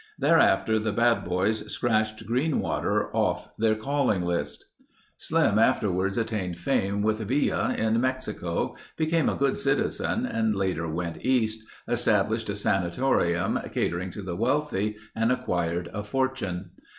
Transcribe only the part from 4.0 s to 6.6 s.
list. Slim afterwards attained